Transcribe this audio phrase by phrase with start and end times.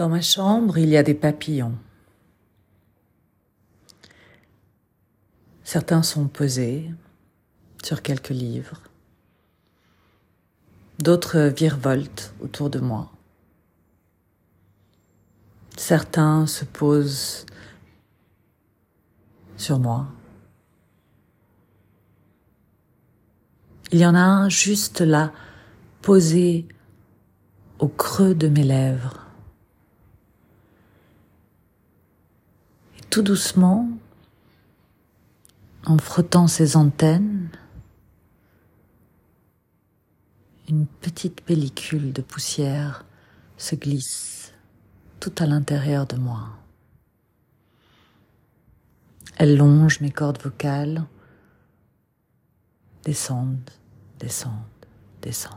[0.00, 1.76] Dans ma chambre, il y a des papillons.
[5.62, 6.90] Certains sont posés
[7.84, 8.80] sur quelques livres.
[11.00, 13.12] D'autres virevoltent autour de moi.
[15.76, 17.44] Certains se posent
[19.58, 20.06] sur moi.
[23.92, 25.30] Il y en a un juste là,
[26.00, 26.66] posé
[27.78, 29.26] au creux de mes lèvres.
[32.94, 33.88] Et tout doucement,
[35.84, 37.50] en frottant ses antennes,
[40.68, 43.04] une petite pellicule de poussière
[43.56, 44.52] se glisse
[45.18, 46.50] tout à l'intérieur de moi.
[49.38, 51.04] Elle longe mes cordes vocales,
[53.04, 53.70] descendent,
[54.20, 54.54] descendent,
[55.20, 55.56] descendent.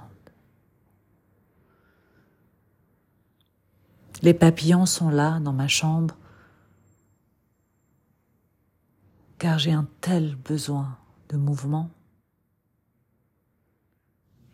[4.24, 6.16] Les papillons sont là dans ma chambre
[9.44, 11.90] car j'ai un tel besoin de mouvement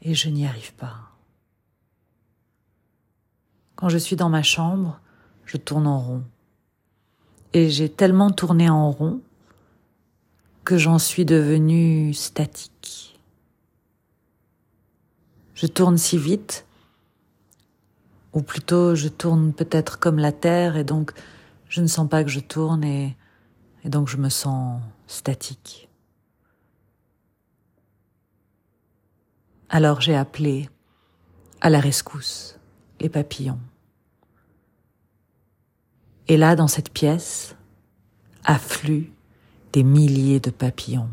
[0.02, 1.12] et je n'y arrive pas.
[3.76, 5.00] Quand je suis dans ma chambre,
[5.46, 6.24] je tourne en rond.
[7.54, 9.22] Et j'ai tellement tourné en rond
[10.64, 13.20] que j'en suis devenue statique.
[15.54, 16.66] Je tourne si vite,
[18.34, 21.12] ou plutôt je tourne peut-être comme la Terre, et donc
[21.68, 23.16] je ne sens pas que je tourne, et
[23.84, 25.90] et donc je me sens statique.
[29.70, 30.70] Alors j'ai appelé
[31.62, 32.58] à la rescousse
[33.00, 33.60] les papillons.
[36.28, 37.56] Et là, dans cette pièce,
[38.44, 39.12] affluent
[39.74, 41.10] des milliers de papillons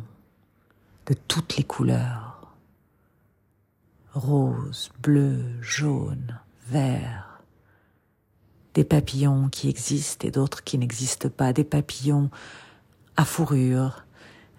[1.07, 2.55] de toutes les couleurs.
[4.13, 7.26] Rose, bleu, jaune, vert.
[8.77, 11.55] Des papillons qui existent et d'autres qui n'existent pas.
[11.55, 12.31] Des papillons
[13.17, 14.05] à fourrure,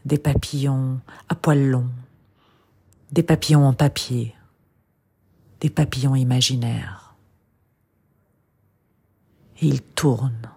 [0.06, 1.00] des papillons
[1.30, 1.92] à poils longs,
[3.12, 4.34] des papillons en papier,
[5.60, 7.14] des papillons imaginaires.
[9.62, 10.50] Et ils tournent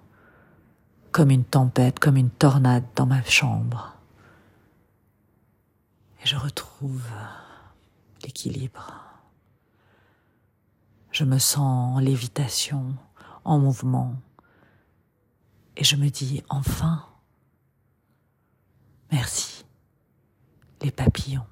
[1.12, 3.94] comme une tempête, comme une tornade dans ma chambre.
[6.22, 7.04] Et je retrouve
[8.22, 8.94] l'équilibre.
[11.12, 12.96] Je me sens en lévitation,
[13.44, 14.14] en mouvement.
[15.76, 17.04] Et je me dis, enfin,
[19.12, 19.64] Merci,
[20.82, 21.46] les papillons.